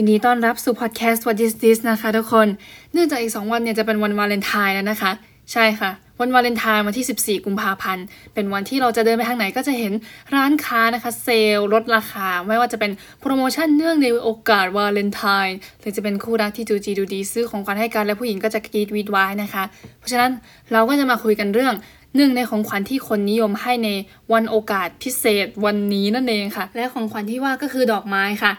[0.00, 2.48] ยินดีต้อนรับสู่พอดแคสต์ What is this นะคะทุกคน
[2.92, 5.12] เนื่องจากอีก 2 วันเนี่ยจะเป็นวันวาเลนไทน์แล้วนะคะ
[5.52, 5.90] ใช่ค่ะ
[6.20, 9.92] วันวาเลนไทน์วันที่ 14 กุมภาพันธ์ เป็นวันที่เราจะเดินไปทางไหนก็จะเห็น
[10.34, 12.90] ร้านค้านะคะเซลล์ลดราคา ไม่ว่าจะเป็น
[13.20, 19.64] โปรโมชั่นเนื่องในโอกาสวาเลนไทน์หรือจะเป็นคู่รักที่จู๋จี๋ดู๋ดี๋ ซื้อของขวัญให้กันและผู้หญิงก็จะกรี๊ดวี้ดว้ายนะคะ
[19.98, 20.30] เพราะฉะนั้น
[20.72, 21.74] เราก็จะมาคุยกันเรื่อง
[22.16, 23.88] หนึ่งในของขวัญที่คนนิยมให้ใน
[24.32, 28.52] วันโอกาสพิเศษวันนี้นั่นเองค่ะ และของขวัญที่ว่าก็คือดอกไม้ค่ะ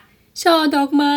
[0.44, 1.16] ช่อดอกไม้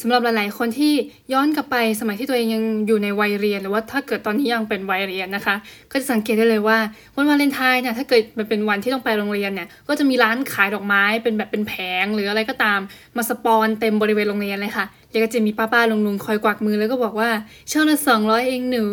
[0.00, 0.92] สำหรับหลายๆ คนที่
[1.32, 5.56] ย้อนกลับไปสมัยที่ตัวเองยังอยู่ในวัยเรียน หรือว่าถ้าเกิดตอนนี้ยังเป็นวัยเรียนนะคะ
[5.90, 6.78] ก็จะสังเกตได้เลยว่า
[7.16, 12.80] วันวาเลนไทน์เนี่ยถ้าเกิดมันเป็นวันที่ต้องไปโรงเรียนเนี่ยก็จะมีร้านขายดอกไม้เป็นแบบเป็นแผงหรืออะไรก็ตาม
[13.16, 17.30] มาสปอนเต็มบริเวณโรงเรียนเลยค่ะแล้วก็จะมีป้าๆลุงๆคอยกวักมือแล้วก็บอกว่า
[17.70, 18.84] ช่อละสองร้อยเองหนู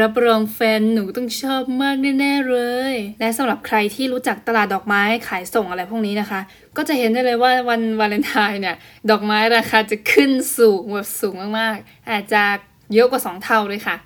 [0.00, 2.58] รับรองแฟนหนูต้องชอบมากแน่ๆเล
[2.92, 6.40] ย และสำหรับใครที่รู้จักตลาดดอกไม้ขายส่งอะไรพวกนี้นะคะ
[6.76, 8.76] ก็จะเห็นได้เลยว่าวันวาเลนไทน์เนี่ย
[9.10, 12.42] ดอกไม้ราคาจะขึ้นสูงแบบสูงมากๆ อาจจะ
[12.94, 13.96] เยอะกว่า 2 เท่าเลยค่ะ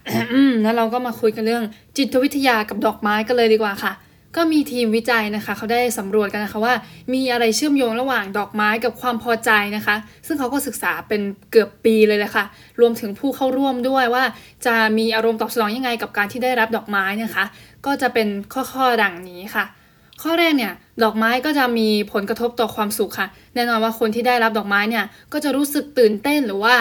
[0.62, 1.64] แล้วเราก็มาคุยกันเรื่อง
[1.96, 3.92] จิตวิทยากับดอกไม้กันเลยดีกว่าค่ะ
[4.36, 6.74] ก็มีทีมวิจัยนะคะ เขาได้สำรวจกันนะคะว่า
[7.14, 12.44] มีอะไรเชื่อมโยงระหว่างดอกไม้กับความพอใจนะคะ ซึ่งเขาก็ศึกษาเป็นเกือบปีเลยแหละค่ะ
[12.80, 14.24] รวมถึงผู้เข้าร่วมด้วยว่า
[14.66, 17.44] จะมีอารมณ์ตอบสนองยังไงกับการที่ได้รับดอกไม้นะคะ
[17.86, 19.64] ก็จะเป็นข้อๆดังนี้ค่ะ
[20.22, 26.76] ข้อแรกเนี่ยดอกไม้ก็จะมีผลกระทบต่อความสุขค่ะ แน่นอนว่าคนที่ได้รับดอกไม้เนี่ยก็จะรู้สึกตื่นเต้นหรือว่า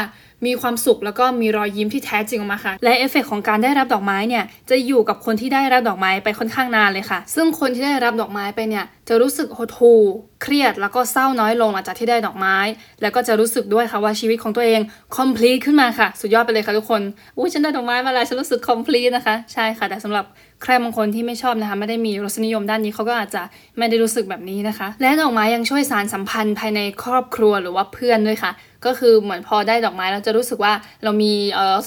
[0.47, 10.01] มีความสุขแล้วก็มีรอยยิ้มที่แท้จริงออกมาค่ะ และเอฟเฟกของการได้รับดอกไม้เนี่ยจะอยู่กับคนที่ได้รับดอกไม้ไปค่อนข้างนานเลยค่ะ ซึ่งคนที่ได้รับดอกไม้ไปเนี่ยจะรู้สึกหดหู่
[10.41, 12.57] เครียดแล้วก็เศร้าน้อยลงหลังจากที่ได้ดอกไม้
[13.01, 14.81] แล้วก็จะรู้สึกด้วยค่ะว่าชีวิตของตัวเอง
[15.17, 17.01] complete ขึ้นมาค่ะ สุดยอดไปเลยค่ะทุกคน
[17.37, 20.25] อุ้ยฉันได้ดอกไม้มาแล้วฉันรู้สึก complete นะคะ ใช่ค่ะ แต่สำหรับ
[20.63, 23.41] ใครบางคนที่ไม่ชอบนะคะไม่ได้มีรสนิยมด้านนี้เขาก็อาจจะ
[23.77, 28.52] ไม่ได้รู้สึกแบบนี้นะคะ และดอกไม้ยังช่วยสานสัมพันธ์ภายในครอบครัวหรือว่าเพื่อนด้วยค่ะ
[28.85, 31.33] ก็คือเหมือนพอได้ดอกไม้เราจะรู้สึกว่าเรามี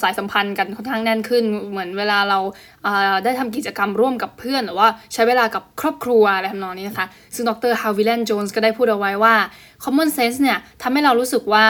[0.01, 2.39] สายสัมพันธ์กันค่อนข้างแน่นขึ้น เหมือนเวลาเรา
[3.23, 9.33] ได้ทำกิจกรรมร่วมกับเพื่อน หรือว่าใช้เวลากับครอบครัวอะไรทำนองนี้นะคะ ซึ่งดรฮาวิแลนด์โจนส์ก็ได้พูดเอาไว้ว่า
[9.85, 11.65] common sense เนี่ยทำให้เรารู้สึกว่า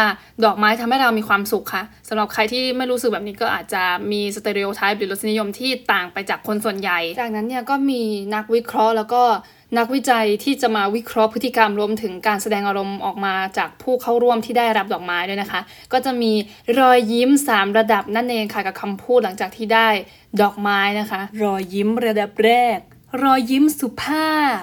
[0.46, 8.02] ดอกไม้ทำให้เรามีความสุขค่ะสำหรับใครที่ไม่รู้สึกแบบนี้ก็อาจจะมีสเตอริโอไทป์หรือรสนิยมที่ต่างไปจากคนส่วนใหญ่ จากนั้นเนี่ยก็มี
[8.36, 9.24] นักวิเคราะห์แล้วก็
[9.78, 15.62] นักวิจัยที่จะมาวิเคราะห์พฤติกรรมรวมถึงการแสดงอารมณ์ออกมาจากผู้เข้าร่วมที่ได้รับดอกไม้ด้วยนะคะ
[15.94, 16.32] ก็จะมี
[16.80, 19.90] รอยยิ้ม 3 ระดับนั่นเองค่ะกับคำพูดหลังจากที่ได้
[20.42, 22.78] ดอกไม้นะคะ รอยยิ้มระดับแรก
[23.24, 24.62] รอยยิ้มสุภาพ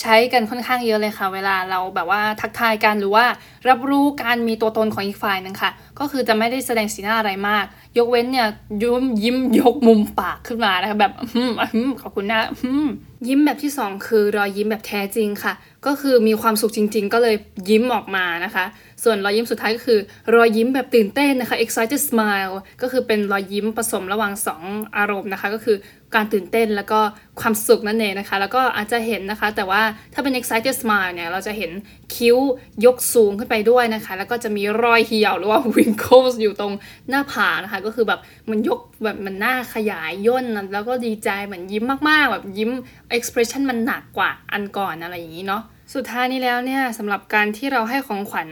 [0.00, 3.24] ใช้กันค่อนข้างเยอะเลยค่ะ เวลาเราแบบว่าทักทายกันหรือว่า
[3.68, 7.64] รับรู้การมีตัวตนของอีกฝ่ายนึงค่ะ ก็คือจะไม่ได้แสดงสีหน้าอะไรมาก
[7.98, 8.48] ยกเว้นเนี่ย
[8.82, 12.88] ยิ้มยิ้มยกมุมปากขึ้นมานะคะแบบอืมอืมขอบคุณนะอืม
[13.28, 15.54] ยิ้มแบบที่ 2 คือรอยยิ้มแบบแท้จริงค่ะ
[15.86, 17.36] ก็คือมีความสุขจริง ๆ ก็เลย
[17.68, 18.64] ยิ้มออกมานะคะ
[19.04, 19.98] ส่วนรอยยิ้มสุดท้ายก็คือ
[20.34, 24.32] รอยยิ้มแบบตื่นเต้นนะคะ excited smile ก็คือเป็นรอยยิ้มผสมระหว่าง
[24.64, 25.76] 2 อารมณ์นะคะ ก็คือ
[26.14, 27.00] การตื่นเต้นแล้วก็
[27.40, 29.82] ความสุขนั่นเองนะคะ แล้วก็อาจจะเห็นนะคะ แต่ว่า
[30.12, 31.70] ถ้าเป็น excited smile เนี่ย เราจะเห็น
[32.14, 32.38] คิ้ว
[32.84, 36.72] ยกสูงขึ้นไปด้วยนะคะ แล้วก็จะมีรอยเหี่ยวหรือว่า wrinkles อยู่ตรง
[37.08, 42.70] หน้าผากนะคะ ก็คือแบบมันยกแบบมันหน้าขยายย่นแล้วก็ดีใจเหมือนยิ้มมากๆแบบยิ้ม
[43.16, 45.62] expression มันหนักกว่าอันก่อนอะไรอย่างนี้เนาะ
[45.94, 48.48] สุดท้ายนี้แล้วเนี่ยสำหรับการที่เราให้ของขวัญ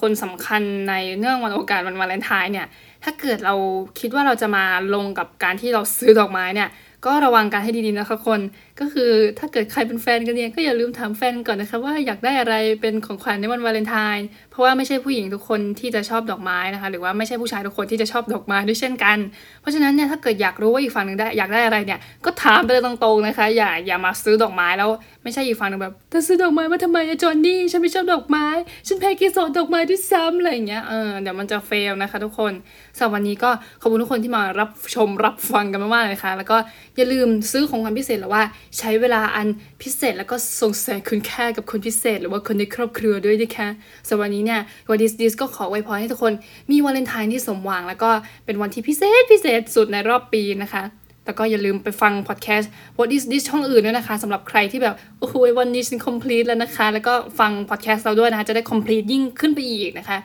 [0.00, 2.66] คนสำคัญในเนื่องวันโอกาสวันวาเลนไทน์เนี่ย
[3.04, 3.54] ถ้าเกิดเรา
[4.00, 4.64] คิดว่าเราจะมา
[4.94, 6.68] ลงกับการที่เราซื้อดอกไม้เนี่ย
[7.06, 8.40] ก็ระวังกันให้ดีๆนะคะคน
[8.80, 19.18] ก็คือถ้าเกิดใครเป็นแฟนกันเนี่ยก็อย่าลืมถามแฟนก่อนนะคะ ว่าอยากได้อะไรเป็นของขวัญในวันวาเลนไทน์เพราะว่าไม่ใช่ผู้หญิงทุกคนที่จะชอบดอกไม้นะคะ หรือว่าไม่ใช่ผู้ชายทุกคนที่จะชอบดอกไม้ด้วยเช่นกัน
[19.60, 24.90] เพราะฉะนั้นเนี่ยถ้าเกิดอยากรู้ว่าอีกฝั่งหนึ่งได้อยากได้อะไรเนี่ยก็ถามไปเลยตรงๆนะคะ อย่าอย่ามาซื้อดอกไม้แล้ว
[25.22, 28.46] ไม่ใช่อีกฝั่งหนึ่งแบบเธอซื้อดอกไม้มาทำไมอะจอนนี่ฉันไม่ชอบดอกไม้
[28.88, 32.52] ฉันแพ้กีสอนดอกไม้ด้วยซ้ำอะไรอย่างเงี้ยเออเดี๋ยวมันจะเฟลนะคะทุกคน
[32.96, 33.50] สำหรับวันนี้ก็
[33.80, 36.56] ขอบคุณทุกคนที่มารับชมรับฟังกันมากๆเลยค่ะ แล้วก็
[36.96, 38.42] อย่าลืมซื้อของขวัญพิเศษหรือว่า
[38.78, 39.48] ใช้เวลาอัน
[39.82, 43.68] พิเศษแล้วก็ส่งแสงคุณค่ากับคนพิเศษ หรือว่าคนในครอบครัวด้วยนะคะ
[44.08, 44.60] สำหรับวันนี้เนี่ย
[44.90, 46.32] วันดิสดิสก็ขอไว้พรให้ทุกคน
[46.70, 48.10] มีวาเลนไทน์ที่สมหวัง แล้วก็
[48.44, 50.84] เป็นวันที่พิเศษพิเศษสุดในรอบปีนะคะ
[51.26, 60.18] แล้วก็อย่าลืมไปฟังพอดแคสต์ What is this ช่องอื่นด้วยนะคะสำหรับใครที่แบบ โอ้โหวันนี้ฉัน complete แล้วนะคะ แล้วก็ฟังพอดแคสต์เราด้วยนะคะ จะได้ complete ยิ่งขึ้นไปอีกนะคะ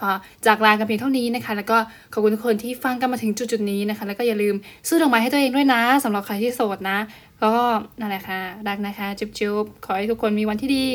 [0.00, 0.10] ก็
[0.46, 1.76] จากลากันเพียงเท่านี้นะคะ แล้วก็
[2.12, 4.54] ขอบคุณทุกคนที่ฟังกันมาถึงจุดๆนี้นะคะ แล้วก็อย่าลืม
[4.88, 6.98] ซื้อดอกไม้ให้ตัวเองด้วยนะสำหรับใครที่โสดนะ
[7.38, 7.64] แล้วก็
[8.00, 10.86] นั่นแหละค่ะ รักนะคะ จุ๊บๆ ขอให้ทุกคนมีวันที่ดี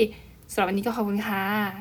[0.52, 1.74] สำหรับวันนี้ก็ขอบคุณค่ะ